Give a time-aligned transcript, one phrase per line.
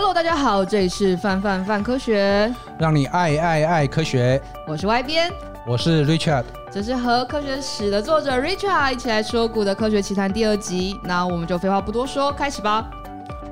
[0.00, 4.40] Hello，大家好，这里是范范范科学，让你爱爱爱科学。
[4.64, 5.32] 我是 Y 编，
[5.66, 10.96] 我是 Richard，这是和科学史的作者 Richard 一起来说古的科学奇谈第二集。
[11.02, 12.88] 那我们就废话不多说，开始吧。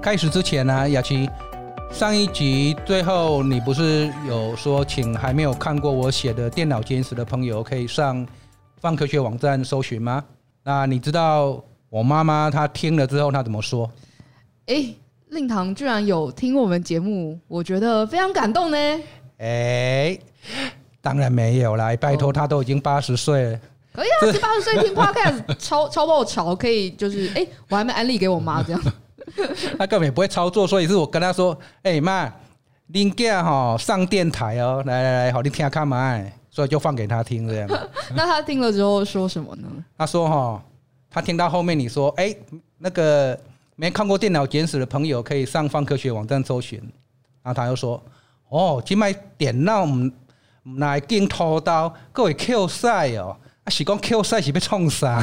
[0.00, 1.29] 开始之前呢，雅琪，
[1.90, 8.24] 上一集最后你不是有说，请还没有看过我写的电脑简史的朋友可以上
[8.80, 10.22] 范科学网站搜寻吗？
[10.62, 11.60] 那你知道
[11.90, 13.90] 我妈妈她听了之后她怎么说？
[14.67, 14.94] 哎。
[15.36, 18.79] 令堂居然有听我们节目，我觉得非常感动呢。
[19.36, 20.18] 哎，
[21.03, 23.61] 当然没有啦，拜托他都已经八十岁了。
[23.93, 28.82] 可以啊，七八十岁听 Podcast 超超爆潮，可以就是哎，我还没安利给我妈 这样。
[29.79, 32.33] 他根本也不会操作，所以是我跟他说：“哎妈，
[32.86, 36.19] 林家哈上电台哦，来来来，好，你听看嘛。”
[36.50, 37.69] 所以就放给他听这样。
[38.16, 39.69] 那他听了之后说什么呢？
[39.98, 40.62] 他说：“哈，
[41.11, 42.34] 他听到后面你说，哎，
[42.78, 43.39] 那个。”
[43.78, 46.78] 没看过电脑简史的朋友可以上方科学网站搜寻，
[47.42, 48.02] 然后他又说
[48.48, 50.10] ：“哦，今麦电脑唔
[50.62, 55.22] 唔来镜头刀，各位 Q 赛哦，啊是讲 Q 赛是被冲啥？”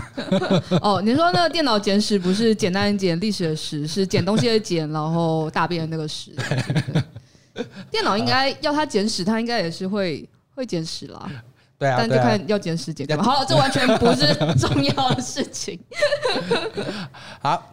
[0.81, 6.35] 哦，你说那个电脑简史不是简单简历史的史，是捡东西的捡，然后大便的那个史。
[7.89, 11.27] 电脑应该要他简史，他应该也是会会简史啦。
[11.79, 13.07] 对啊，但就看要简史简。
[13.17, 15.79] 好了，这完全不是重要的事情。
[17.41, 17.71] 好。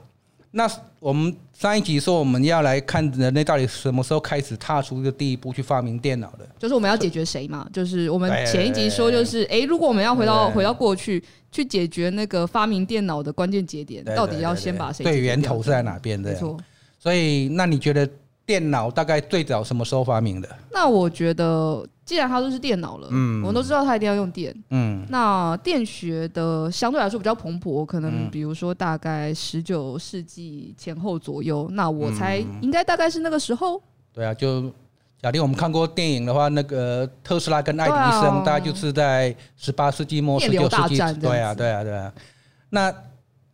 [0.52, 7.68] 那我们上一集说我们要来看人类到底什么时候开始踏出这个第一步去发明电脑的，就是我们要解决谁嘛？
[7.72, 15.04] 就是我们前一集说就是，哎，如果我们要回到回到过去去解决那个发明电脑的关键节点，到底要先把谁？
[15.04, 16.32] 对，源头是在哪边的？
[16.32, 16.56] 没错。
[16.98, 18.08] 所以，那你觉得？
[18.46, 20.48] 电脑大概最早什么时候发明的？
[20.72, 33.80] 那我觉得，既然它都是电脑了，嗯，我们都知道它一定要用电，嗯，那电学的相对来说比较蓬勃，可能比如说大概十九世纪前后左右，那我猜应该大概是那个时候。
[34.12, 34.68] 对啊，就
[35.22, 42.12] 假定我们看过电影的话，那个特斯拉跟爱迪生大概就是在十八世纪末十九世纪，对啊，对啊，对啊。
[42.70, 42.92] 那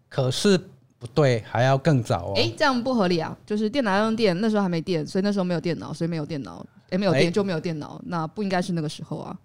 [0.08, 0.58] 可是。
[0.98, 2.32] 不对，还要更早哦。
[2.36, 3.36] 哎，这样不合理啊！
[3.44, 6.64] 就是电脑要用电，那时候还没电，所以那时候没有电脑，所以没有电脑。
[6.88, 9.36] 哎，没有电就没有电脑，那不应该是那个时候啊。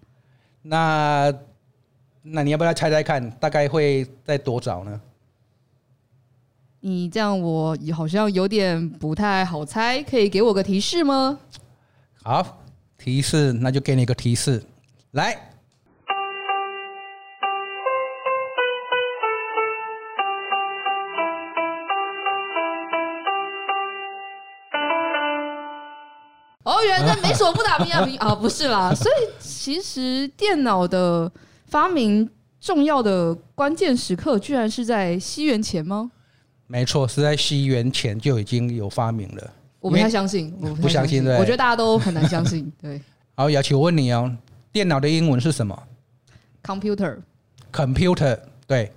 [0.62, 1.32] 那
[2.22, 5.00] 那你要不要猜猜看，大概会在多早呢？
[6.80, 11.38] 你这样我好像有点不太好猜，可以给我个提示吗？
[12.22, 12.62] 好，
[12.96, 14.62] 提示那就给你个提示，
[15.10, 15.51] 来。
[26.86, 28.94] 原来没什么不达米亚啊，不是啦。
[28.94, 31.30] 所以其实电脑的
[31.66, 32.28] 发明
[32.60, 36.10] 重要的关键时刻，居然是在西元前吗？
[36.68, 39.50] 没错，是在西元前就已经有发明了。
[39.80, 41.24] 我不太相信，我不相信。
[41.24, 42.72] 对，我觉得大家都很难相信。
[42.80, 43.00] 对。
[43.34, 44.32] 好，雅琪，我问你哦，
[44.70, 45.82] 电脑的英文是什么
[46.62, 47.18] ？Computer。
[47.72, 48.38] Computer。
[48.66, 48.92] 对。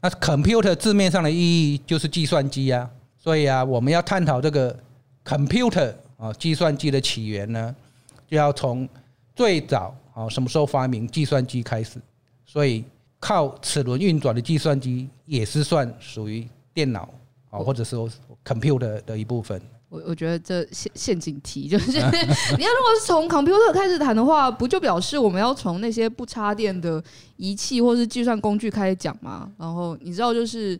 [0.00, 2.88] 那 Computer 字面上的意义就是计算机啊。
[3.18, 4.78] 所以啊，我们要探讨这个
[5.24, 5.92] Computer。
[6.18, 7.74] 啊，计算机的起源呢，
[8.26, 8.86] 就要从
[9.34, 11.98] 最早啊什么时候发明计算机开始，
[12.44, 12.84] 所以
[13.20, 17.08] 靠齿轮运转的计算机也是算属于电脑
[17.50, 18.10] 啊，或者说
[18.44, 19.62] computer 的一部分。
[19.88, 27.02] 我我觉得这陷陷阱题 就是，你要如果是从 computer 开始谈的话，不就表示我们要从那些不插电的
[27.36, 29.50] 仪器或是计算工具开始讲吗？
[29.56, 30.78] 然后你知道，就是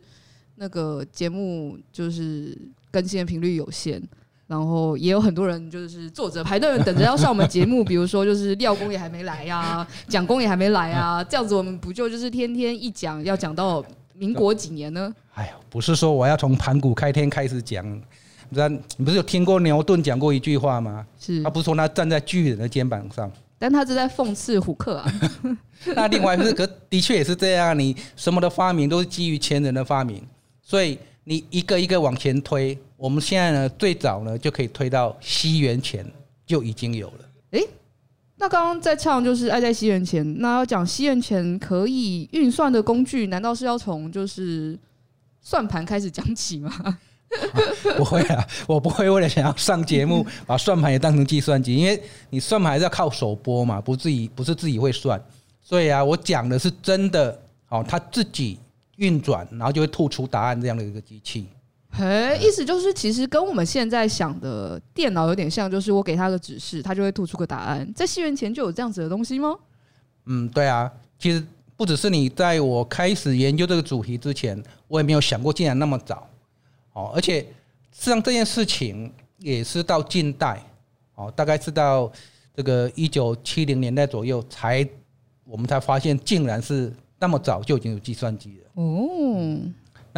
[0.57, 2.55] 那个节目就是
[2.91, 3.99] 更新的频率有限。
[4.49, 15.13] 然后也有很多人就是坐着排队等着要上我们节目，比如说就是廖工也还没来呀、啊， 蒋工也还没来啊，这样子我们不就就是天天一讲要讲到民国几年呢？
[15.35, 21.05] 哎呀，不是说我要从盘古开天开始讲，你知道你不是有听过牛顿讲过一句话吗？
[21.19, 25.13] 是他不是说他站在巨人的肩膀上，但他是在讽刺虎克啊。
[25.95, 30.25] 那另外是，可的确也是这样，你什么的发明都是基于前人的发明，
[30.63, 32.75] 所以你一个一个往前推。
[32.99, 36.05] 我们现在呢，最早呢就可以推到西元前
[36.45, 37.19] 就已经有了。
[37.51, 37.65] 诶，
[38.35, 44.77] 那刚刚在唱就是爱在西元前，那要讲西元前可以运算的工具，难道是要从就是
[45.39, 46.69] 算盘开始讲起吗？
[46.83, 46.99] 啊，
[47.95, 55.17] 不会啊， 我不会为了想要上节目把算盘也当成计算机，因为你算盘还是要靠手拨嘛，不自己不是自己会算，
[55.61, 58.59] 所以啊，我讲的是真的哦，它自己
[58.97, 61.47] 运转，然后就会吐出答案这样的一个机器。
[61.91, 67.91] 嘿，意思就是，其实跟我们现在想的电脑有点像，就是我给他个指示，他就会吐出个答案。
[67.93, 69.55] 在西元前就有这样子的东西吗？
[70.25, 71.43] 嗯，对啊，其实
[71.75, 76.29] 不只是你，在我开始研究这个主题之前，我也没有想过竟然那么早。
[76.93, 77.41] 哦，而且
[77.91, 80.63] 实际上这件事情也是到近代
[81.15, 82.11] 哦，大概是到
[82.55, 84.87] 这个一九七零年代左右才
[85.43, 88.81] 我们才发现，竟然是那么早就已经有计算机了。
[88.81, 89.59] 哦，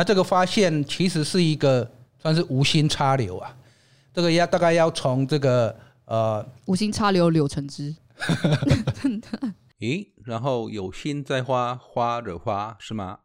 [0.02, 1.88] 那这个发现其实是一个
[2.18, 3.56] 算是无心插柳啊，
[4.12, 5.76] 这个要大概要从这个
[6.06, 7.96] 呃无心插柳柳成枝。
[9.80, 13.20] 咦，然后有心栽花花惹花是吗？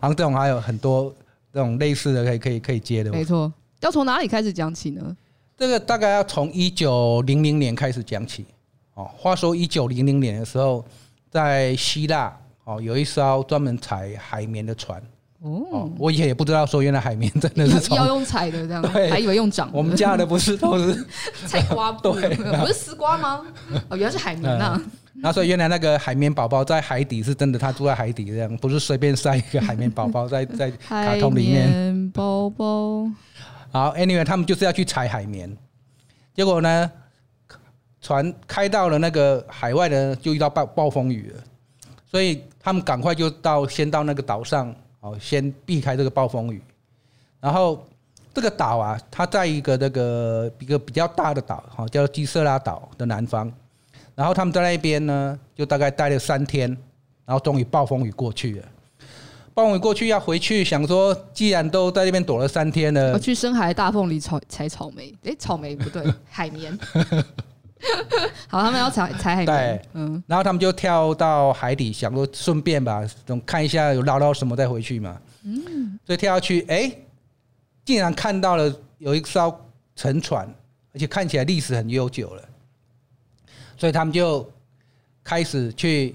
[0.00, 1.12] 好像这种还有很多
[1.52, 3.10] 这种类似的可以可以可以接的。
[3.10, 5.16] 没错，要从哪里开始讲起呢？
[5.58, 8.46] 这个大概要从一九零零年开始讲起。
[8.94, 10.86] 哦，话说一九零零年的时候，
[11.28, 12.32] 在希腊
[12.62, 15.02] 哦有一艘专门采海绵的船。
[15.44, 19.68] 哦，我以前也不知道说原来海绵真的是 要用踩的这样，还以为用掌。
[19.74, 21.06] 我们家的不是都是
[21.46, 22.14] 采瓜布，
[22.60, 23.44] 不是丝瓜吗？
[23.90, 24.80] 哦，原来是海绵啊。
[25.16, 31.66] 那所以原来那个海绵宝宝在海底是真的，他住在海底这样，不是随便塞一个海绵宝宝在在卡通里面。
[31.66, 33.06] 海绵宝宝。
[33.70, 35.54] 好，Anyway，他们就是要去采海绵，
[36.34, 36.90] 结果呢，
[38.00, 41.40] 船开到了那个海外呢，就遇到暴暴风雨了，
[42.10, 44.74] 所以他们赶快就到先到那个岛上。
[45.04, 46.62] 哦，先避开这个暴风雨，
[47.38, 47.86] 然后
[48.32, 53.52] 这个岛啊，它在一个那个一个比较大的岛，哈，叫基瑟拉岛的南方。
[54.14, 56.70] 然后他们在那边呢，就大概待了三天，
[57.26, 58.64] 然后终于暴风雨过去了。
[59.52, 66.78] 暴风雨过去要回去，想说既然都在那边躲了三天了，我去深海大凤梨采采草莓，诶，草莓不对，海绵。
[68.48, 76.90] 好，他们要采采海绵，对，嗯，然后他们就跳到海底，想说顺便吧，总看一下有捞到什么再回去嘛，嗯，所以跳下去，哎，
[77.84, 79.54] 竟然看到了有一艘
[79.96, 80.48] 沉船，
[80.92, 82.42] 而且看起来历史很悠久了，
[83.76, 84.48] 所以他们就
[85.22, 86.14] 开始去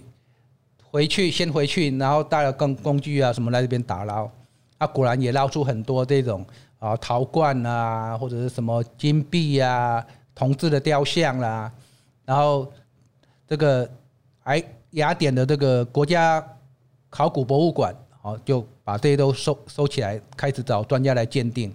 [0.90, 4.30] 回去，先回去，然后带了工工具啊什么来这边打捞，
[4.78, 6.46] 啊，果然也捞出很多这种
[6.80, 10.06] 啊陶罐啊，或者是什么金币啊。
[10.40, 11.70] 同志的雕像啦，
[12.24, 12.72] 然后
[13.46, 13.90] 这个
[14.44, 16.42] 哎雅典的这个国家
[17.10, 21.74] 考古博物馆，哦，就把这些都收收起来，开始找专家来鉴定。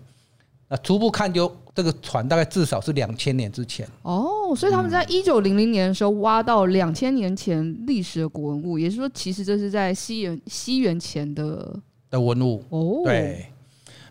[0.66, 3.86] 那初步看，就这个船大概至少是两千年之前。
[4.00, 11.78] 哦，所以他们在一九零零年的时候挖到两千年前历史的古文物，也就是说，其实这是在西元西元前的
[12.08, 12.64] 的文物。
[12.70, 13.44] 哦，对，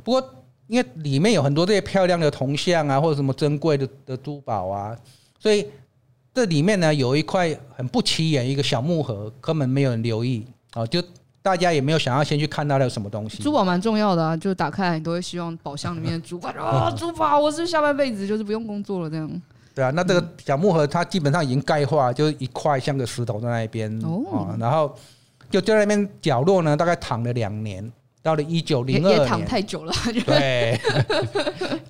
[0.03, 0.23] 不过。
[0.67, 4.97] 因为里面有很多这些漂亮的铜像啊，或者什么珍贵的的珠宝啊，
[5.39, 5.67] 所以
[6.33, 11.03] 这里面呢有一块很不起眼一个小木盒，根本没有人留意啊，就
[11.41, 13.43] 大家也没有想要先去看到那有什么东西。
[13.43, 19.29] 珠宝蛮重要的啊，就打开来你都会希望宝箱里面的珠宝啊， 珠宝，我是下半辈子就是不用工作了这样。
[19.75, 24.95] 对啊，那这个小木盒它基本上已经钙化，就是一块像个石头在那边哦，然后
[25.51, 27.91] 就在那边角落呢，大概躺了两年。
[28.23, 29.93] 到了一九零二年，也躺太久了，
[30.25, 30.79] 对，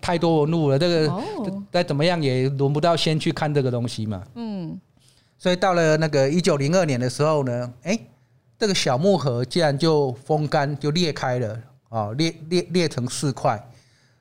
[0.02, 1.24] 太多纹路了，这个
[1.72, 4.24] 再怎么样也轮不到先去看这个东西嘛。
[4.34, 4.76] 嗯，
[5.38, 8.00] 所以到了那个一九零二年的时候呢，哎，
[8.58, 11.60] 这个小木盒竟然就风干就裂开了
[11.90, 13.64] 啊，裂裂裂成四块，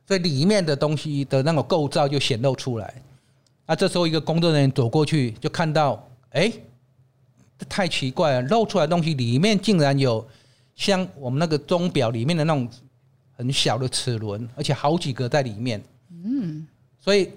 [0.07, 2.95] 所以里面的东西的那种构造就显露出来。
[3.67, 6.53] 那，这时候一个工作人员走过去就看到，哎，
[7.59, 10.23] 这太奇怪了，露出来的东西里面竟然有。
[10.75, 12.69] 像我们那个钟表里面的那种
[13.37, 15.83] 很小的齿轮，而且好几个在里面。
[16.25, 16.67] 嗯，
[16.99, 17.31] 所以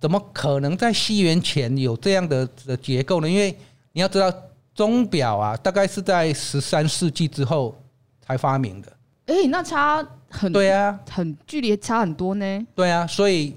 [0.00, 3.28] 怎么可能在西元前有这样的的结构呢？
[3.28, 3.56] 因为
[3.92, 4.32] 你要知道，
[4.74, 7.76] 钟表啊，大概是在十三世纪之后
[8.20, 8.92] 才发明的。
[9.26, 12.66] 哎，那差很对啊，很距离差很多呢。
[12.74, 13.54] 对啊，所以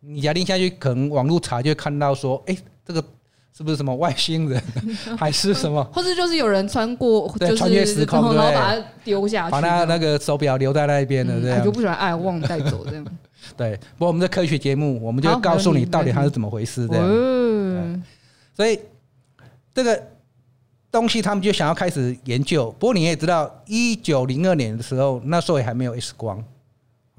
[0.00, 3.04] 你假定下去，可能网络查就会看到说，哎，这个。
[3.56, 4.62] 是不是什么外星人，
[5.18, 5.82] 还是什么？
[5.92, 13.06] 或者就是有人穿过，对，穿越时空，然后把它丢下去，把那那个手表留在那边的，这样就不喜欢爱忘带走这样。
[13.56, 17.04] 对，不过我们的科学节目，我们就告诉你到底它是怎么回事这样。
[17.06, 18.02] 嗯，
[18.54, 18.78] 所以
[19.74, 20.00] 这个
[20.90, 22.70] 东西他们就想要开始研究。
[22.78, 26.42] 不过你也知道，一九零二年的时候，那时候也还没有 X 光。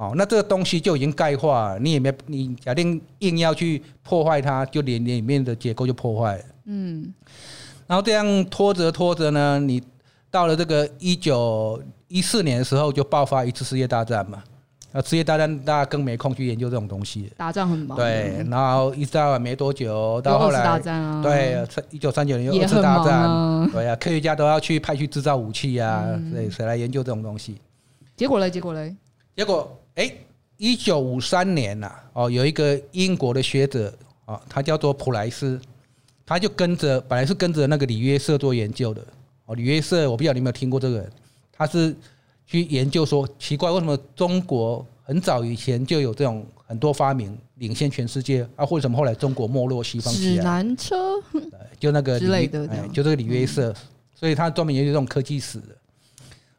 [0.01, 6.43] 哦，那这个东西就已经钙化了，你也没你假定硬要去破坏它，就连里面的结构就破坏了。
[6.65, 7.13] 嗯，
[7.86, 9.79] 然后这样拖着拖着呢，你
[10.31, 14.41] 到了这个一九一四年的时候，就爆发一次世界大战嘛。
[14.91, 17.96] 啊，世界大战大家更没空去研究这种东西，打仗很忙。
[17.96, 20.79] 对，然后一直到没多久，到后来，
[21.22, 26.03] 对，一九三九年又二次大战，对啊，科学家都要去派去制造武器啊，
[26.34, 27.55] 对，谁来研究这种东西？
[28.17, 28.50] 结果嘞？
[28.50, 28.96] 结果嘞？
[29.35, 29.77] 结果。
[29.95, 30.09] 哎，
[30.55, 35.59] 一九五三年呐，哦，有一个英国的学者啊，他叫做普莱斯，
[36.25, 39.05] 他就跟着本来是跟着那个李约瑟做研究的。
[39.45, 41.11] 哦，李约瑟，我不知道你有没有听过这个人，
[41.51, 41.93] 他是
[42.45, 48.63] 去研究说，奇怪为什么中国很早以前就有这种很多发明，领先全世界啊。
[48.71, 50.35] 为什么后来中国没落，西方起来？
[50.38, 50.95] 指南车，
[51.77, 53.75] 就那个之类的，哎，就这个李约瑟，
[54.15, 55.75] 所以他专门研究这种科技史的。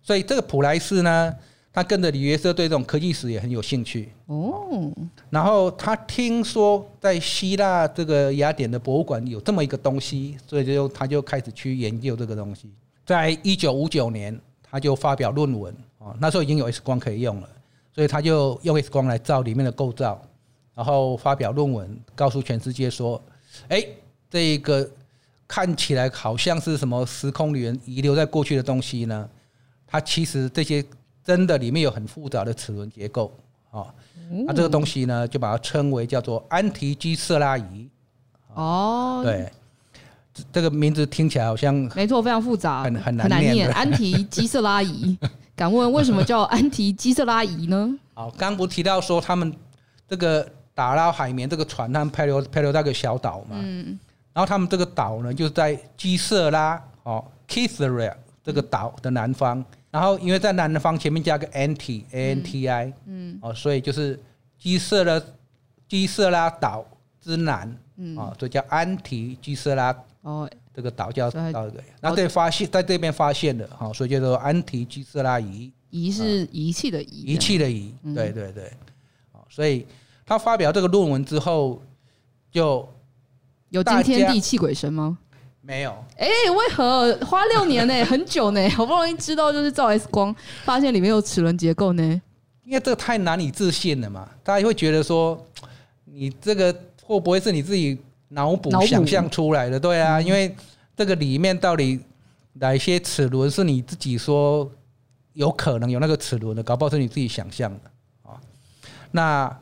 [0.03, 1.35] 所以这个普莱斯呢，
[1.73, 4.93] 他跟着李约瑟对这种科技史也很有兴趣哦。
[5.31, 12.71] 然后他听说在希腊这个雅典的博物馆有这么一个东西，所以就他就开始去研究这个东西。
[13.07, 17.49] 在一九五九年，他就发表论文啊，那时候已经有 X 光可以用了，
[17.95, 20.21] 所以他就用 X 光来照里面的构造，
[20.75, 23.21] 然后发表论文，告诉全世界说
[23.69, 23.85] ：“哎，
[24.31, 24.89] 这个
[25.49, 29.29] 看起来好像是什么时空旅人遗留在过去的东西呢？
[29.87, 30.83] 它其实这些
[31.25, 33.37] 真的里面有很复杂的齿轮结构
[33.71, 33.87] 啊。
[34.47, 37.89] 那这个东西呢，就把它称为叫做安提基色拉仪。
[38.55, 39.51] 哦，对。”
[40.51, 43.71] 这个名字听起来好像没错，非常复杂，很很难念。
[43.73, 45.15] 安提基色拉仪，
[45.55, 47.95] 敢问为什么叫安提基色拉仪呢？
[48.15, 49.55] 好，刚不提到说他们
[50.09, 53.99] 这个打捞海绵这个船，他们漂流漂流到一个小岛嘛，嗯，
[54.33, 59.63] 然后他们这个岛呢，就是在基色拉哦 k i s e r a 这个岛的南方，
[59.93, 64.19] 然后因为在南方前面加个 anti，a n t i，嗯，哦，所以就是
[64.59, 65.23] 基色拉
[65.87, 66.85] 基色拉岛
[67.21, 69.95] 之南，嗯，啊，所以叫安提基色拉。
[70.23, 75.71] 哦，这个岛叫岛对，那对发现在这边发现的哈，所以叫做安提基色拉仪。
[75.91, 78.73] 仪是仪器的仪，仪器的仪，对对对。
[79.51, 79.87] 所以
[80.25, 81.83] 他发表这个论文之后，
[82.51, 82.89] 就
[83.69, 85.19] 有惊天地泣鬼神吗？
[85.63, 85.93] 没有。
[86.19, 87.95] 哎，为何花六年呢？
[88.05, 92.23] 很久呢，好不容易知道就是照 X 光发现里面有齿轮结构呢？
[92.65, 95.43] 因为这个太难以置信了嘛，大家会觉得说，
[96.05, 96.71] 你这个
[97.03, 97.99] 会不会是你自己？
[98.35, 100.57] 脑补想象出来的，对啊，因为
[100.97, 102.01] 这个里面到底
[102.55, 104.67] 哪些齿轮是你自己说
[105.35, 107.91] 有可能有那个齿轮的，搞不好是你自己想象的
[108.23, 108.41] 啊。
[109.11, 109.55] 那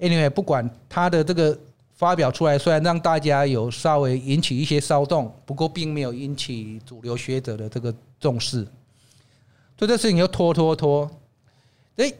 [0.00, 1.56] anyway，不管它的这个
[1.96, 8.62] 发表出来，虽然让大家有稍微引起一些骚动，不过并没有引起主流学者的这个重视，
[9.78, 11.10] 所以这事情又拖拖拖，
[11.96, 12.14] 诶，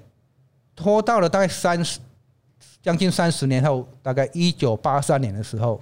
[0.75, 2.01] 拖到了大概三十
[2.83, 5.81] 将近三十年后，大概一九八三年的时候。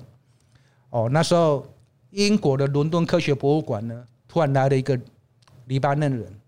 [0.90, 1.66] 哦，那时候
[2.10, 4.98] 英国的伦敦科学博物馆呢，突然来了一个
[5.66, 6.40] 黎巴嫩人，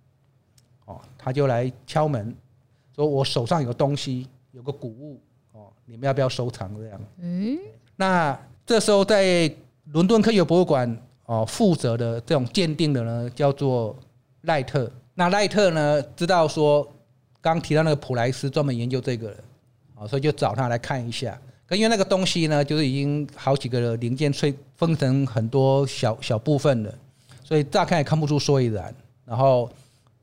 [0.85, 2.35] 哦，他就来敲门，
[2.95, 5.21] 说我手上有东西，有个古物，
[5.57, 6.71] 哦，你们要不要收藏？
[6.77, 7.59] 这样，嗯，
[7.97, 9.51] 那这时候在
[9.93, 13.97] 伦敦科学博物馆哦，负责的这种鉴定的呢，叫做
[14.43, 14.91] 赖特。
[15.15, 16.87] 那赖特呢，知道说
[17.41, 19.37] 刚提到那个普莱斯专门研究这个的，
[19.95, 21.41] 哦，所以就找他来看一下。
[21.71, 26.95] 因为那个东西呢，就是已经好几个零件碎分成很多小小部分了，
[27.43, 28.95] 所以乍看也看不出所以然。
[29.25, 29.69] 然后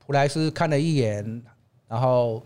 [0.05, 1.43] 普莱斯看了一眼，
[1.89, 2.41] 然后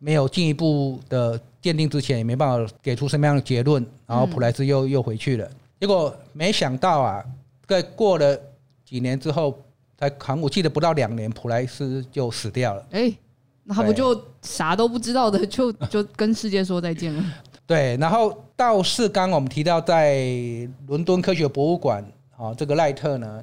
[0.00, 3.82] 没有进一步的鉴定之前，也没办法给出什么样的结论。
[4.06, 5.50] 然后普莱斯又又回去了。
[5.80, 7.24] 结果没想到啊，
[7.66, 8.38] 在过了
[8.84, 9.58] 几年之后，
[9.96, 12.86] 才可能我记得不到两年，普莱斯就死掉了。
[12.90, 13.10] 哎，
[13.62, 17.24] 那他不就啥都不知道的，就就跟世界说再见了？
[17.66, 20.18] 对，然后倒是刚我们提到在
[20.86, 22.04] 伦敦科学博物馆
[22.36, 23.42] 啊，这个赖特呢，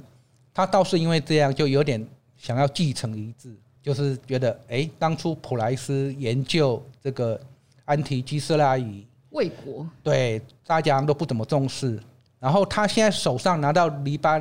[0.54, 3.52] 他倒是因为这样就有点想要继承遗志，
[3.82, 7.40] 就是觉得哎，当初普莱斯研究这个
[7.86, 12.00] 安提基色拉仪，卫国，对，大家都不怎么重视，
[12.40, 14.40] 然后他现在手上拿到黎巴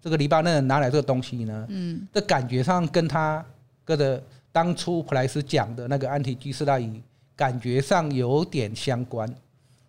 [0.00, 3.44] 这个黎巴嫩人拿来这个东西呢，嗯，这感觉上跟他
[3.84, 4.22] 跟的
[4.52, 7.00] 当初普莱斯讲的那个安提基色拉仪。
[7.36, 9.26] 感觉上有点相关，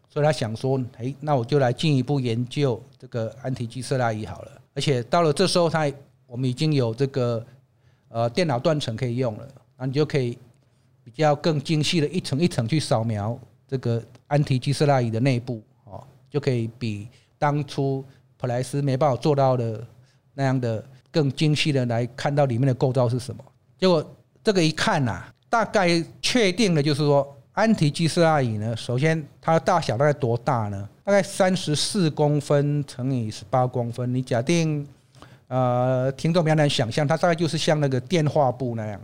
[0.08, 5.92] 所以他想说：“哎，那我就来进一步研究这个安提基色拉仪好了。”而且到了这时候，他
[6.26, 7.46] 我们已经有这个
[8.08, 9.46] 呃电脑断层可以用了，
[9.76, 10.38] 那你就可以
[11.04, 18.04] 比较更精细的一层一层去扫描这个安提基色拉仪的内部哦，就可以比当初
[18.38, 19.86] 普莱斯没办法做到的
[20.34, 23.44] 那样的更精细的来看到里面的构造是什么。
[23.78, 24.04] 结果
[24.44, 27.38] 这个一看呐，大概确定的就是说。
[27.54, 30.90] 安提基色拉仪呢，首先它的大小大概多大呢？
[31.04, 34.12] 大概三十四公分乘以十八公分。
[34.16, 34.88] 你假定，
[35.50, 39.02] 呃，听众比较难想象，它大概就是像那个电话簿那样。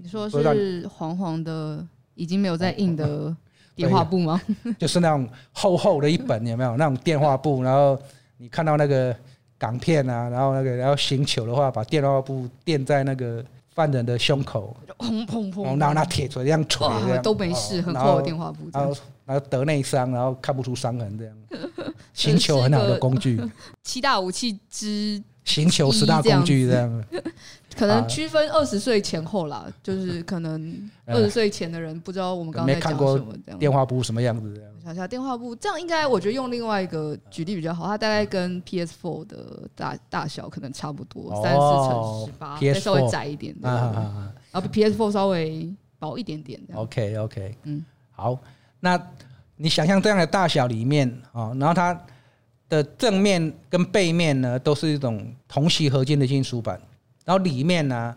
[0.00, 3.34] 哦，你说是黄黄的，已经没有在印的
[3.74, 4.40] 电话簿吗？
[4.78, 7.62] 就是那种厚厚的一本，有没有那种电话簿？
[7.62, 7.98] 然后
[8.38, 9.14] 你看到那个
[9.58, 13.44] 港片啊，然后那个然后行球的话，把电话簿垫在那个。
[13.72, 16.86] 犯人的胸口，砰砰砰，然后拿铁锤这样锤，
[17.22, 21.34] 都没事，很厚的电话簿，然后然后得内伤，然后看不出伤痕这样，
[22.12, 23.40] 行球很好的工具。
[23.84, 27.04] 七大武器之星球十大工具这样。
[27.76, 33.58] 可能区分二十岁前后啦，就是可能 二十岁前的人不知道我们刚刚在讲什么这样。
[33.58, 34.70] 电话簿什么样子这样？
[34.76, 37.86] 我想一下，电话簿这样应该，我觉得用另外一个举例比较好。
[37.86, 43.54] 它大概跟 PS4 的大大小可能差不多，三十四乘十八，再稍微窄一点。
[43.62, 44.32] 啊啊啊！
[44.50, 46.60] 然后比 PS4 稍微薄一点点。
[46.74, 48.36] OK OK，嗯，好。
[48.80, 49.00] 那
[49.56, 51.98] 你想象这样的大小里面啊，然后它
[52.70, 56.80] 的正面跟背面呢，都是一种同锡合金的金属板。
[57.26, 58.16] 然后里面呢，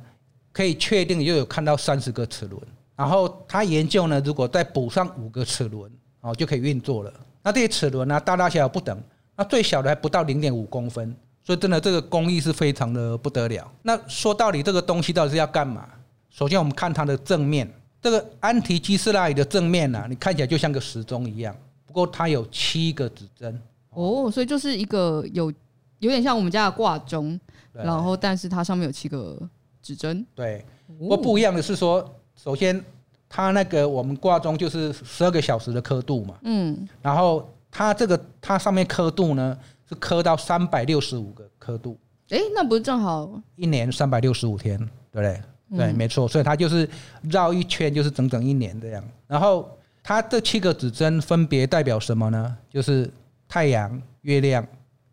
[0.53, 2.61] 可以确定又有看到三十个齿轮。
[2.95, 5.91] 然后他研究呢，如果再补上五个齿轮，
[6.21, 7.11] 哦，就可以运作了。
[7.41, 8.97] 那这些齿轮呢，大大小小不等，
[9.35, 13.69] 那最小的还不到零点五公分，所以真的这个工艺是非常的不得了。
[13.81, 15.89] 那说到底，这个东西到底是要干嘛？
[16.29, 17.67] 首先我们看它的正面，
[18.01, 21.55] 这个安提基斯拉里的正面呢，你看起来就像个时钟一样，
[21.85, 23.59] 不过它有七个指针。
[23.93, 25.51] 哦，所以就是一个有
[25.99, 27.39] 有点像我们家的挂钟。
[27.71, 29.35] 然后，但是它上面有七个
[29.81, 30.23] 指针。
[30.35, 30.63] 对，
[30.99, 32.79] 不过不一样的是说，首先
[33.27, 36.35] 它那个我们挂钟就是十二个小时的刻度嘛。
[36.43, 36.87] 嗯。
[37.01, 39.57] 然后它这个它上面刻度呢
[39.89, 41.97] 是刻到三百六十五个刻度。
[42.29, 44.77] 哎，那不是正好一年三百六十五天，
[45.11, 45.41] 对不对？
[45.75, 46.27] 对，没错。
[46.27, 46.87] 所以它就是
[47.23, 49.03] 绕一圈就是整整一年这样。
[49.25, 49.67] 然后
[50.03, 52.55] 它这七个指针分别代表什么呢？
[52.69, 53.09] 就是
[53.53, 54.67] 太阳、月亮，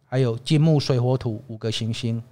[0.06, 2.23] 还有金木水火土五个行星。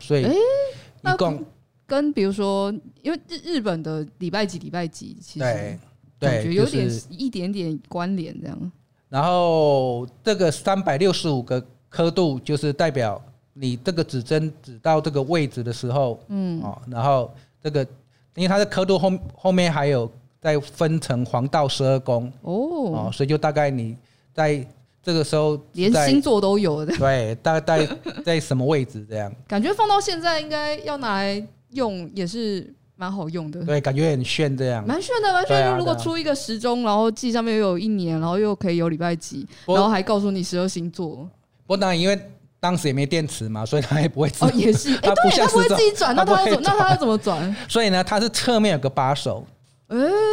[0.00, 1.40] 所以，一共
[1.86, 5.78] 跟比如说，因为日日本的礼拜几礼拜几，其实
[6.18, 8.72] 感觉有点一点点关联这样。
[9.08, 13.22] 然后这个三百六十五个刻度，就是代表
[13.52, 17.86] 你这个指针指到这个位置的时候，嗯，哦，然后这个
[18.34, 20.10] 因为它的刻度后后面还有
[20.40, 23.96] 再分成黄道十二宫哦，所以就大概你
[24.34, 24.66] 在。
[25.06, 27.88] 这个时候连星座都有的，对，大概
[28.24, 29.32] 在什么位置这样？
[29.46, 33.62] 感觉放到现在应该要拿来用也是蛮好用的。
[33.64, 34.84] 对，感觉很炫这样。
[34.84, 35.78] 蛮炫的，蛮炫的。
[35.78, 41.18] 如果出一个时钟，然后记上面又有一年，然后又可以有礼拜几，然后还告诉你十二星座。
[41.64, 42.20] 不过当然，因为
[42.58, 44.44] 当时也没电池嘛， 所以它也不会自。
[44.44, 44.92] 哦，也是。
[45.06, 46.62] 哎，对，它不会自己转，那它要怎？
[46.64, 47.54] 那它要怎么转？
[47.68, 49.46] 所以呢，它是侧面有个把手。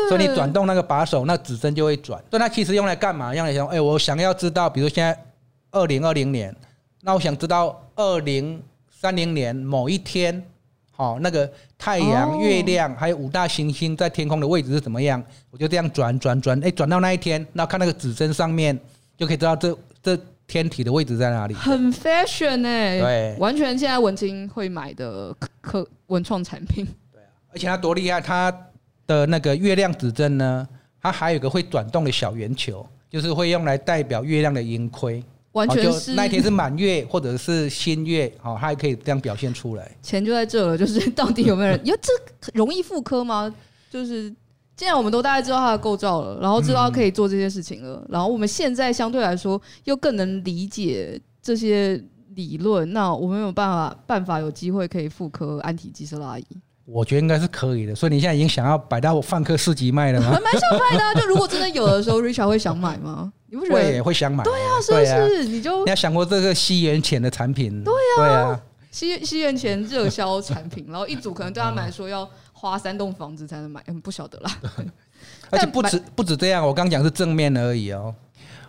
[0.09, 2.19] 所以你转动那个把手，那指针就会转。
[2.31, 3.35] 所以它其实用来干嘛？
[3.35, 5.15] 用来想，哎，我想要知道，比如现在
[5.69, 6.55] 二零二零年，
[7.01, 10.43] 那我想知道二零三零年某一天，
[10.91, 15.23] 好，那个太阳、月亮还有五大行星在天空的位置是怎么样？
[15.51, 18.75] 我就这样转转转，哎，转到那一天，那看那个指针上面
[19.15, 21.53] 就可以知道这这天体的位置在哪里。
[21.53, 26.83] 很 fashion 哎，对，完全现在文青会买的科文创产品。
[27.11, 28.51] 对啊，而且它多厉害，它。
[29.07, 30.67] 的那个月亮指针呢，
[31.01, 35.23] 它还有一个会转动的小圆球，就是会用来代表月亮的盈亏。
[35.53, 39.91] 完全是那一天是满月或者是新月，好，它还可以这样表现出来。
[40.01, 41.79] 钱就在这了，就是到底有没有人？
[41.85, 42.11] 因为这
[42.55, 43.53] 容易复刻吗？
[43.91, 44.33] 就是
[44.75, 56.45] 既然我们都大概知道它的构造了，然后知道可以做这些事情了，然后我们现在相对来说又更能理解这些理论，那我们有办法办法有机会可以复刻安提基斯拉仪。
[56.85, 60.31] 我觉得应该是可以的，所以你现在已经想要摆到我泛科市集卖了吗？
[60.43, 63.31] 蛮想卖的， 就如果真的有的时候，Richard 会想买吗？
[63.47, 63.75] 你不觉得？
[63.75, 64.43] 会会想买？
[64.43, 65.45] 对啊，是不是？
[65.45, 67.83] 你就你要想过这个西元前的产品？
[67.83, 74.51] 对啊，对啊，西西元前热销产品，然后一组可能对他们来说要花三栋房子才能买，嗯，不晓得啦。
[75.51, 78.13] 而且不止不止这样，我刚讲是正面而已哦。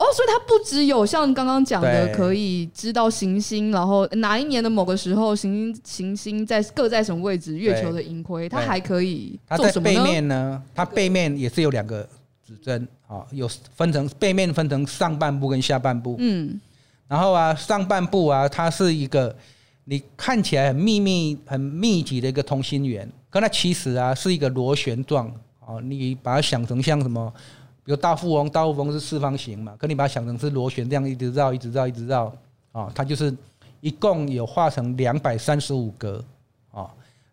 [0.04, 9.94] 哦，所以它不只有像刚刚讲的，可以知道行星，然后哪一年的某个时候，行星行星在各在什么位置，月球的盈亏，它还可以做什么呢？
[9.94, 10.62] 它在背面呢？
[10.74, 12.06] 它背面也是有两个
[12.46, 16.16] 指针啊，有分成背面分成上半部跟下半部。
[16.18, 16.60] 嗯，
[17.08, 19.34] 然后啊，上半部啊，它是一个
[19.84, 25.28] 你看起来很密密、很密集的一个同心圆，可它其实啊是一个螺旋状
[25.60, 27.32] 啊，你把它想成像什么？
[27.85, 32.35] 比如大富翁，大富翁是四方形嘛，可你把它想成是螺旋这样一直绕，一直绕，一直绕，
[32.73, 33.37] 啊，它就是
[33.81, 36.25] 一共有画成两百三十五格，
[36.73, 36.88] 啊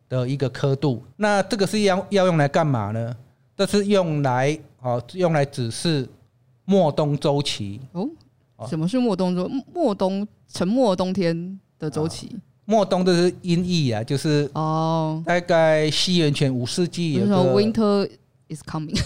[0.09, 1.01] 的一个刻度。
[1.15, 3.15] 那这个是要要用来干嘛呢？
[3.55, 6.05] 这是用来啊，用来指示
[6.65, 7.79] 末冬周期。
[7.93, 8.09] 哦，
[8.67, 9.49] 什么是末冬周？
[9.73, 12.35] 末冬，沉默冬天的周期。
[12.65, 18.09] 末冬这是音译啊，就是哦，大概西元前五世纪有个 winter。
[18.53, 18.99] Is coming，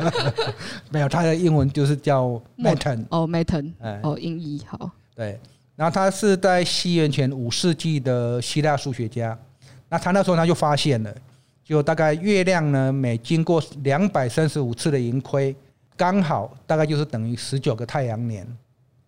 [0.90, 4.90] 没有，它的英文就是叫 Meton 哦，Meton，哦，音译好。
[5.14, 5.40] 对，
[5.76, 9.36] 然后他是在西元前五世纪的希腊数学家，
[9.88, 11.14] 那他那时候他就发现了，
[11.64, 15.56] 就大概月亮呢，每经过两百三十五次的盈亏，
[15.96, 18.46] 刚好大概就是等于十九个太阳年，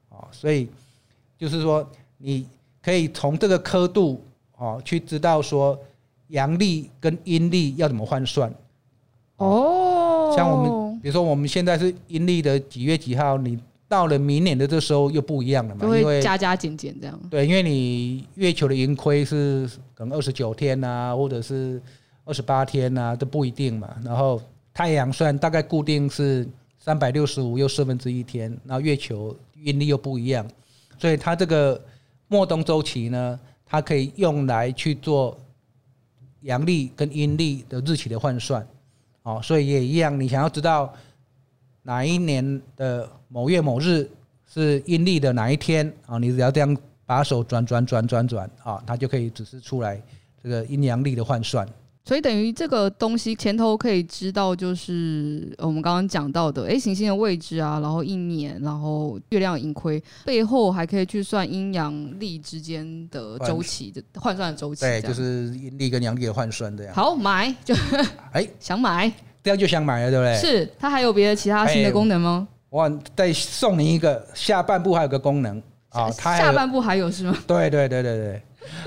[0.09, 0.69] 哦，所以
[1.39, 1.87] 就是说
[2.19, 2.47] 你
[2.83, 4.25] 可以从这个刻度
[4.57, 5.79] 哦去知道说
[6.29, 8.53] 阳历跟阴历要怎么换算。
[9.37, 17.21] 哦，像我们比如说我们现在是阴历的几月几号，你到了明年的这时候又不一样了嘛，因为加加减减这样。
[17.29, 21.83] 对，因为你月球的盈亏是可能二十九天啊，或者是
[22.25, 23.95] 二十八天啊，都不一定嘛。
[24.05, 24.41] 然后
[24.73, 30.47] 太阳算大概固定是三百六十五又四分之一天，然后月球阴历又不一样，
[30.99, 31.79] 所以它这个
[32.29, 35.37] 末冬周期呢，它可以用来去做
[36.43, 38.67] 阳历跟阴历的日期的换算。
[39.23, 40.93] 哦，所以也一样，你想要知道
[41.83, 44.09] 哪一年的某月某日
[44.47, 46.19] 是阴历的哪一天啊？
[46.19, 50.01] 你只要这样把手转转转转转啊，它就可以只是出来
[50.43, 51.67] 这个阴阳历的换算。
[52.05, 64.81] 所以等于这个东西前头可以知道，就是我们刚刚讲到的，哎，行星的位置啊，然后一年，然后月亮盈亏，背后还可以去算阴阳历之间的周期的换算的周期。
[64.81, 66.93] 对，就是阴历跟阳历的换算这样。
[66.93, 67.73] 好，买就
[68.33, 69.11] 哎 想买，
[69.45, 70.37] 这样就想买了，对不对？
[70.41, 72.49] 是，它还有别的其他新的功能吗？
[72.69, 75.57] 我再送你一个，下半部还有个功能
[75.91, 77.39] 啊，它下半部还有是吗？
[77.47, 78.43] 对对对对对，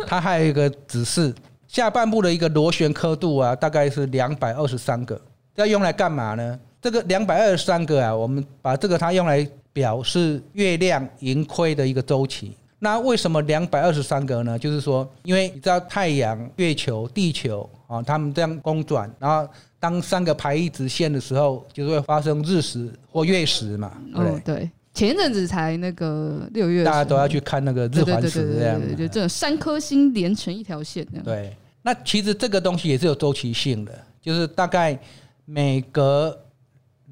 [0.05, 1.33] 它还有一个指示。
[1.75, 5.19] 下半部的一个螺旋刻度啊，大概是两百二十三个，
[5.55, 6.57] 要用来干嘛呢？
[6.81, 12.55] 这个两百二十三个啊，我们把这个它用来表示月亮盈亏的一个周期。
[12.79, 14.57] 那为什么两百二十三个呢？
[14.57, 19.45] 就是说，因为你知道太阳、月球、地球啊，它们这样公转，然后
[19.77, 23.91] 当三个排一直线的时候，就会发生日食或月食嘛。
[24.15, 24.71] 对哦，对。
[24.93, 31.25] 前一阵子才那个六月，大家都要去看那个日环食这样，就这三颗星连成一条线这样。
[31.25, 31.53] 对。
[31.85, 34.99] 那其实这个东西也是有周期性的，就是大概
[35.45, 36.35] 每隔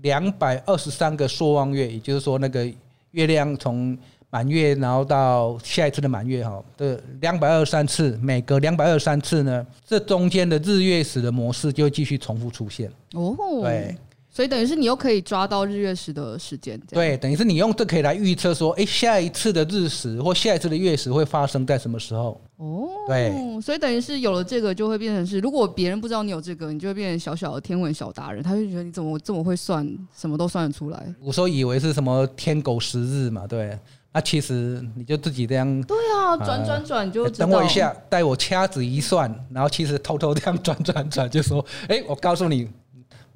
[0.01, 2.67] 两百二十三个朔望月，也就是说那个
[3.11, 3.95] 月亮从
[4.31, 12.91] 满月然后到下一次的满月哈，这两百二十三次，每隔两百二十三次呢，这中间的日月食的模式就会继续重复出现。
[13.13, 13.95] 哦，对。
[14.33, 22.41] 所以等于是你又可以抓到日月食的时间，对，等于是你用这可以来预测说，哎，下一次的日食或下一次的月食会发生在什么时候？
[22.57, 31.13] 哦，对，所以等于是有了这个，就会变成是，如果别人不知道你有这个，你就会变成小小的天文小达人，他就觉得你怎么这么会算，什么都算得出来。
[31.21, 33.77] 我说以为是什么天狗食日嘛，对，
[34.11, 42.67] 那其实你就自己这样，对啊，转转转就等我一下，带我掐指一算，然后其实偷偷这样转转转，就说，哎，我告诉你。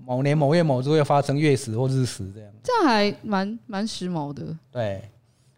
[0.07, 4.41] 某年某月某日会发生月食或日食，这样这样还蛮蛮时髦的。
[4.71, 5.01] 对，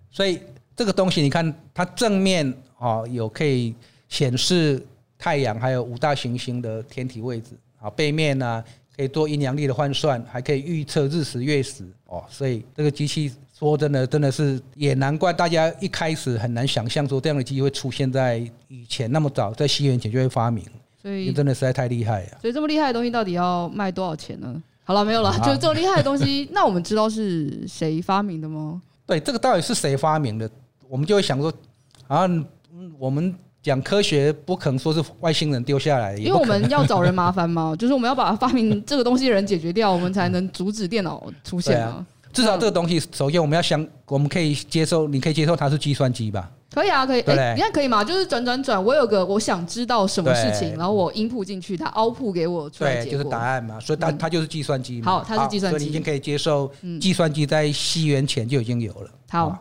[0.10, 0.42] 所以
[0.76, 3.76] 这个东西你看，它正面啊有可以
[4.08, 4.84] 显示
[5.20, 8.64] 太阳还有五大行星的天体位置啊，背面呢
[8.98, 12.26] 可以做阴阳历的换算，还可以预测日食月食哦。
[12.28, 20.66] 所以这个机器说真的真的是也难怪大家一开始很难想象说这样的机器会出现在以前那么早，在西元前就会发明。
[21.02, 22.38] 所以真的实在太厉害了。
[22.42, 24.62] 所以这么厉害的东西到底要卖多少钱呢？
[24.84, 25.38] 好了，没有了。
[25.40, 28.82] 就这么厉害的东西， 那我们知道是谁发明的吗？
[29.06, 30.50] 对，这个到底是谁发明的？
[30.88, 31.54] 我们就会想说，
[32.08, 32.28] 啊，
[32.98, 42.06] 我们讲科学不可能说是外星人丢下来的，因为我们要找人麻烦嘛， 就是我们要把发明这个东西的人解决掉，我们才能阻止电脑出现啊。
[42.34, 46.50] 至少这个东西，首先我们要想，我们可以接受，你可以接受它是计算机吧？
[46.80, 47.22] 可以啊，可以。
[47.22, 48.04] 哎、欸，你看可以吗？
[48.04, 53.78] 就是转转转，我有个我想知道什么事情，然后我 input 进去，它 output 给我出来就是答案嘛。
[53.80, 55.12] 所以它它就是计算机嘛。
[55.12, 59.12] 好，它是计算机，所以你已经可以接受计算机在西元前就已经有了。
[59.30, 59.58] 好，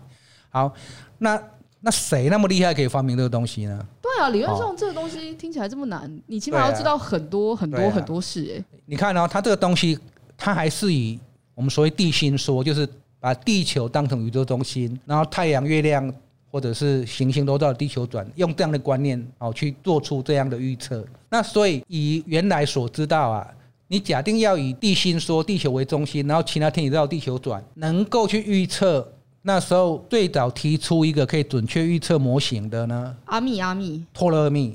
[0.50, 0.72] 好，
[1.18, 1.42] 那
[1.80, 3.84] 那谁那么厉害可以发明这个东西呢？
[4.00, 8.54] 对啊，理论上这个东西听起来这么难，你起码要知道很多很多很多事。
[8.56, 9.98] 哎，你看哦，它这个东西，
[10.36, 11.18] 它还是以
[11.54, 16.14] 我们所谓地心说，就是把地球当成宇宙中心，然后太阳、月亮。
[16.50, 21.04] 或者是行星都绕地球转，用这样的观念哦去做出这样的预测。
[21.28, 23.46] 那所以以原来所知道啊，
[23.86, 29.06] 你假定要以地心说地球为中心，然后其他天体绕地球转，能够去预测。
[29.42, 33.16] 那时候最早提出一个可以准确预测模型的呢？
[33.26, 34.74] 阿密阿密，托勒密。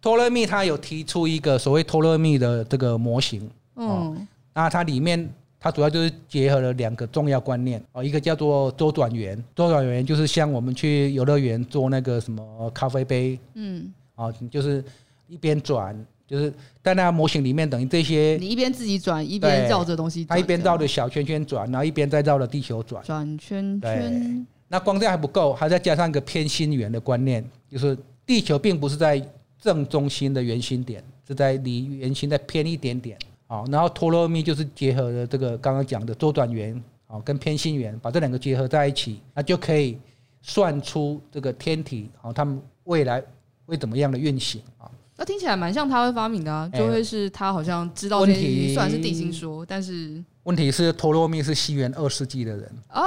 [0.00, 3.48] 托勒密他有提出一个所谓托勒密的这个模型。
[3.76, 5.28] 嗯，那它里面。
[5.60, 14.84] 它主要就是结合了两个重要观念哦，一个叫做周转圆，周转圆就是像我们去游乐园做那个什么咖啡杯，嗯，哦，就是
[15.26, 24.46] 一边转，就是在那模型里面等于这些，你一边自己转，一边绕着东西，它一边绕着小圈圈转，然后一边再绕着地球转，转圈圈。
[24.68, 29.20] 那光这样还不够，还再加上一个偏心圆的观念，就是地球并不是在
[29.60, 33.18] 正中心的圆心点，是在离圆心再偏一点点。
[33.48, 39.98] 好，然后托勒密就是结合了这个刚刚讲的周转圆，好，跟偏心圆，把这两个结合在一起，那就可以
[40.42, 43.20] 算出这个天体好，他们未来
[43.66, 44.88] 会怎么样的运行啊？
[45.16, 48.20] 那听起来蛮像他会发明的啊，就会是他好像知道。
[48.20, 53.02] 问题虽然是地心说，但是问题是托勒密是西元二世纪的人啊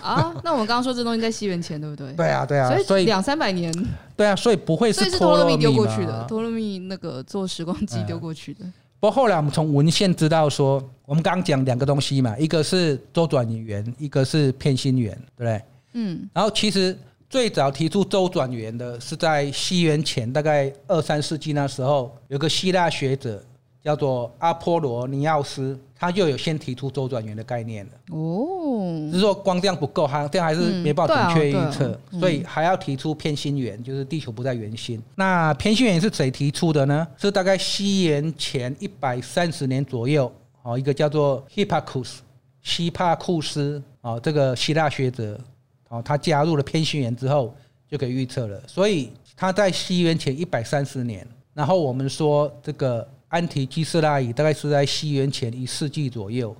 [0.00, 0.34] 啊！
[0.44, 2.12] 那我们刚刚说这东西在西元前，对不对？
[2.18, 3.72] 对啊，对啊，所以两三百年，
[4.16, 8.64] 对啊，所以不会是托勒密丢过去的，托勒密那个做时光机丢过去的。
[9.02, 15.62] 不过后来我们从文献知道说，我们刚刚讲两个东西嘛，一个是周转圆，一个是偏心圆，对不对？
[15.94, 16.96] 嗯，然后其实。
[17.28, 23.42] 最早提出周转圆的是在西元前大概二三世纪那时候，有个希腊学者
[23.82, 27.92] 叫做阿波罗尼奥斯，他就有先提出周转圆的概念了。
[28.16, 35.02] 哦，只是说光这样不够，哈，这样还是没办法准确预测，所以还要提出偏心圆，就是地球不在圆心。
[35.16, 37.06] 那偏心圆是谁提出的呢？
[37.16, 42.18] 是大概西元前一百三十年左右，哦，一个叫做 Hipparchus
[42.62, 45.38] 希帕库斯，哦，这个希腊学者。
[45.88, 47.54] 哦，他加入了偏心圆之后，
[47.86, 48.58] 就可以预测了。
[48.66, 56.54] 所以他在西元前一百三十年，然后我们说这个安提基斯拉仪大概是在西元前一世纪左右，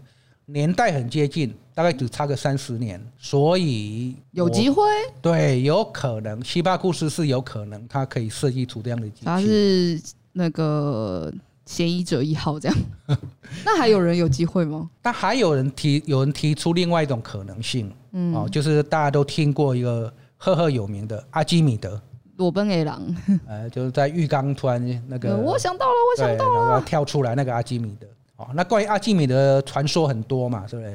[0.47, 3.01] 年代很接近，大概只差个三十年。
[3.19, 4.83] 所以有机会，
[5.21, 9.27] 对，有可能希帕库斯是有可能，他可以设计出这样的机器。
[9.27, 10.01] 他是
[10.33, 11.33] 那个。
[11.65, 12.77] 嫌疑者一号这样，
[13.65, 14.91] 那还有人有机会吗？
[15.01, 22.03] 但还有人提，有人提出另外一种可能性，嗯，哦，就是大家都听过一个赫赫有名的阿基米德，
[22.43, 23.01] 裸奔 A 狼，
[23.47, 30.93] 呃，就是在浴缸突然那个，我想到了，我想到了，跳出来那个阿基米德，哦，那关于阿基米德传说很多嘛，是不是？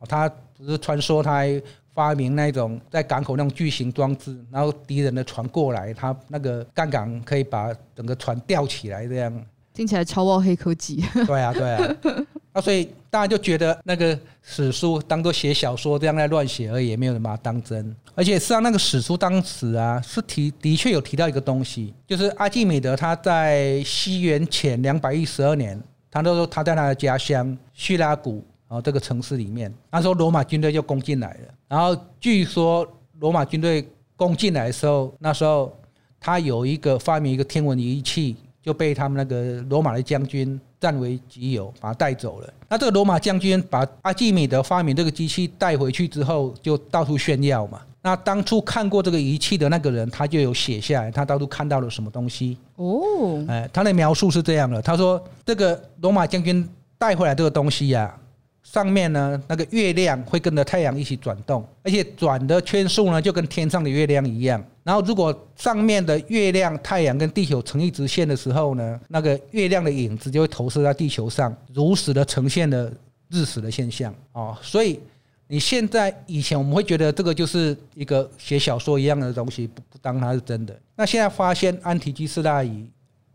[0.00, 1.62] 哦，他不是传说他还
[1.94, 9.44] 发明那种在港口那种巨型装置，然后敌人的船过来，他那个杠杆可以把整个船吊起来这样。
[9.72, 11.04] 听起来超爆黑科技。
[11.26, 11.96] 对啊，对啊。
[12.54, 17.94] 那所以大家就觉得那个史书当做写小说这样在乱写而已，没有人把它当真。
[18.14, 31.54] 而且实际上那个史书当时啊是提的确有提到一个东西，就是阿基米德他在西元前两百一十二年，他都说他在他的家乡叙拉古啊这个城市里面，那时候罗马军队就攻进来了。
[31.68, 32.86] 然后据说
[33.18, 35.74] 罗马军队攻进来的时候，那时候
[36.20, 38.36] 他有一个发明一个天文仪器。
[38.62, 42.54] 就被他们那个罗马的将军占为己有，把他带走了。
[42.68, 47.80] 那这个罗马将军把阿基米德发明这个机器带回去之后，就到处炫耀嘛。
[48.04, 52.56] 那当初看过这个仪器的那个人，他就有写下来，他到处看到了什么东西。
[52.76, 58.16] 哦，哎，他的描述是这样的，他说这个罗马将军带回来这个东西呀。
[58.62, 64.64] 上面呢，那个月亮会跟着太阳一起转动，而且转的圈数呢就跟天上的月亮一样。
[64.82, 72.92] 然后如果上面的月亮、太阳跟地球成一直线的时候呢，那个月亮的影子就会投射在地球上，如实的呈现了
[73.28, 74.56] 日食的现象哦。
[74.62, 75.00] 所以
[75.46, 80.78] 你现在以前我们会觉得这个就是一个写小说一样的东西，不不当它是真的。
[80.96, 82.88] 那现在发现安提基斯大仪，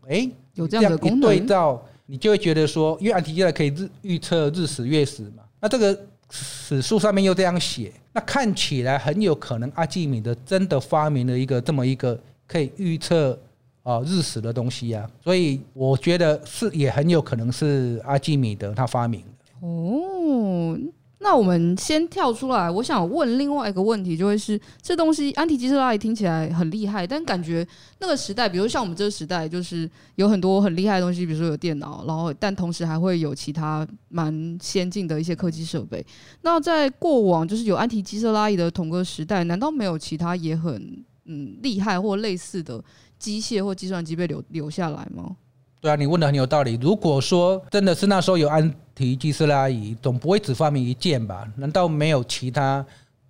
[0.06, 1.20] 哎，有这样的功能。
[1.20, 1.82] 对照。
[2.10, 5.94] 你就会觉得说，因为安提基斯拉可以日预测日食月食嘛，那这个
[6.30, 13.38] 史书上面又这样写，那看起来很有可能阿基米德真的发明了一个这么一个可以预测
[13.82, 20.78] 啊日食的东西啊，所以我觉得是也很有可能是阿基米德他发明的哦。
[21.20, 27.66] 那我们先跳出来，我想问另外一个问题，就会是这东西安提基斯拉仪听起来很厉害，但感觉
[27.98, 36.04] 那个时代，比如像我们这个时代，就是有很多很厉害的东西，比如说有电脑，然后但同时还会有其他蛮先进的一些科技设备。
[36.42, 42.82] 那在过往就是有安提基斯拉仪的同个时代，难道没有其他也很嗯厉害或类似的
[43.18, 45.36] 机械或计算机被留留下来吗？
[45.80, 46.78] 对啊，你问的很有道理。
[46.82, 51.46] 如果说真的是那时候有安提基斯拉仪，总不会只发明一件吧？
[51.56, 52.84] 难道没有其他？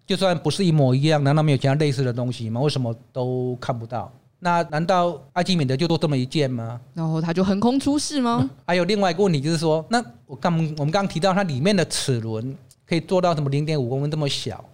[0.06, 2.60] 就算不是一模一样，难道没有其他类似的东西吗？
[2.60, 4.10] 为什么都看不到？
[4.40, 6.80] 那难道阿基米德就做这么一件吗？
[6.94, 8.48] 然后他就横空出世吗？
[8.66, 12.56] 还有另外一个问题就是说，那我刚我们刚刚提到它里面的齿轮
[12.86, 14.64] 可以做到什么零点五公分这么小，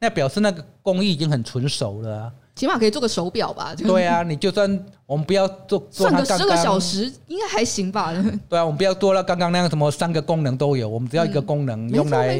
[0.00, 2.32] 那表示那个工艺已经很纯熟了。
[2.60, 3.74] 起码可以做个手表吧？
[3.74, 4.68] 对啊，你就算
[5.06, 8.12] 我们不要做，算个十个小时应该还行吧？
[8.50, 12.36] 对啊，我们不要做到刚刚那样什么三个功能都有，我们只要一个功能用来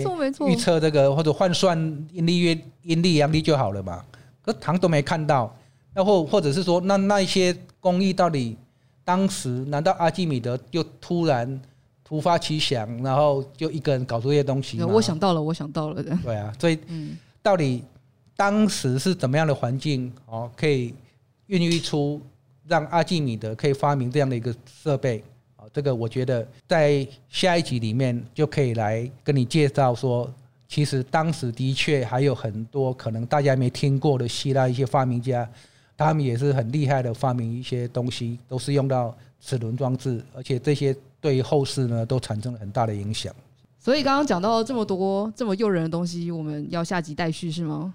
[0.46, 1.74] 预测这个或者换算
[2.12, 4.04] 阴历月阴历阳历就好了嘛。
[4.42, 5.56] 可糖都没看到，
[5.94, 8.59] 那或或者是说，那那一些工艺到底
[9.02, 11.59] 当时难道阿基米德就突然
[12.04, 14.83] 突发奇想，然后就一个人搞出这些东西？
[14.83, 16.02] 我想到了，我想到了。
[16.22, 16.78] 对啊，所以
[17.42, 17.83] 到底。
[18.40, 20.94] 当时是怎么样的环境哦，可以
[21.48, 22.18] 孕育出
[22.66, 25.22] 让阿基米德可以发明这样的一个设备
[25.57, 25.68] 啊？
[25.74, 30.33] 这个我觉得在下一集里面就可以来跟你介绍说
[30.66, 35.46] 其实当时的确还有很多可能大家没听过的希腊一些发明家，
[35.94, 43.35] 他们也是很厉害的发明一些东西，都是用到齿轮装置，而且这些对后世呢都产生了很大的影响。
[43.79, 47.94] 所以刚刚讲到这么多这么诱人的东西，我们要下集待续是吗？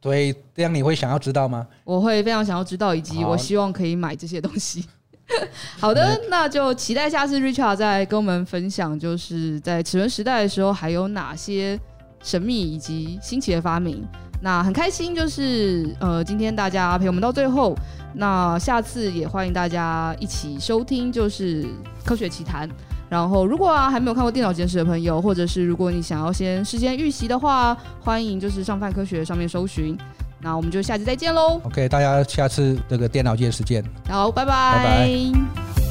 [0.00, 1.66] 对，这样你会想要知道吗？
[1.84, 4.84] 我会非常想要知道，以及我希望可以买这些东西。
[5.80, 11.78] 好的，那就期待下次 Richard 再跟我们分享，就是在齿轮时代的时候还有哪些
[12.22, 14.06] 神秘以及新奇的发明。
[14.40, 17.74] 那很开心，就是呃，今天大家陪我们到最后。
[18.14, 21.66] 那下次也欢迎大家一起收听，就是
[22.04, 22.68] 科学奇谈。
[23.08, 29.96] 然后，如果啊还没有看过电脑简史的朋友，或者是如果你想要先事先预习的话，欢迎就是上泛科学上面搜寻。
[30.40, 31.60] 那我们就下期再见喽。
[31.64, 33.82] OK，大家下次这个电脑简史见。
[34.08, 34.52] 好，拜拜。
[34.74, 35.85] 拜拜。